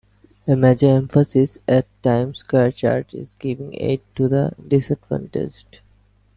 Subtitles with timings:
[0.47, 5.81] A major emphasis at Times Square Church is giving aid to the disadvantaged.